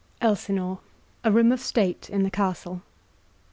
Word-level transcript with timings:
Elsinore. 0.19 0.79
A 1.23 1.31
room 1.31 1.51
of 1.51 1.61
state 1.61 2.09
in 2.09 2.23
the 2.23 2.31
Castle. 2.31 2.81